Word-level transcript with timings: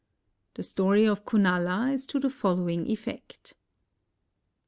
The 0.55 0.63
stor} 0.63 0.95
of 1.11 1.25
Kunala 1.25 1.93
is 1.93 2.07
to 2.07 2.19
the 2.19 2.31
following 2.31 2.87
effect. 2.87 3.53